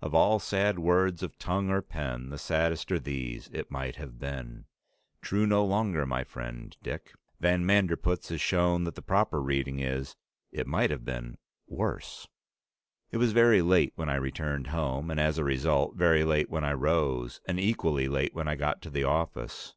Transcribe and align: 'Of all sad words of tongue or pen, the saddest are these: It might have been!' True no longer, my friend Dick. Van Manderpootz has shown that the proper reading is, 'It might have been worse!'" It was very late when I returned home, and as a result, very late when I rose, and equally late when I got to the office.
'Of 0.00 0.14
all 0.14 0.38
sad 0.38 0.78
words 0.78 1.22
of 1.22 1.38
tongue 1.38 1.68
or 1.68 1.82
pen, 1.82 2.30
the 2.30 2.38
saddest 2.38 2.90
are 2.92 2.98
these: 2.98 3.50
It 3.52 3.70
might 3.70 3.96
have 3.96 4.18
been!' 4.18 4.64
True 5.20 5.46
no 5.46 5.66
longer, 5.66 6.06
my 6.06 6.24
friend 6.24 6.74
Dick. 6.82 7.12
Van 7.40 7.62
Manderpootz 7.62 8.30
has 8.30 8.40
shown 8.40 8.84
that 8.84 8.94
the 8.94 9.02
proper 9.02 9.38
reading 9.42 9.78
is, 9.80 10.16
'It 10.50 10.66
might 10.66 10.88
have 10.90 11.04
been 11.04 11.36
worse!'" 11.68 12.26
It 13.10 13.18
was 13.18 13.32
very 13.32 13.60
late 13.60 13.92
when 13.96 14.08
I 14.08 14.14
returned 14.14 14.68
home, 14.68 15.10
and 15.10 15.20
as 15.20 15.36
a 15.36 15.44
result, 15.44 15.94
very 15.94 16.24
late 16.24 16.48
when 16.48 16.64
I 16.64 16.72
rose, 16.72 17.42
and 17.46 17.60
equally 17.60 18.08
late 18.08 18.32
when 18.34 18.48
I 18.48 18.54
got 18.56 18.80
to 18.80 18.88
the 18.90 19.04
office. 19.04 19.74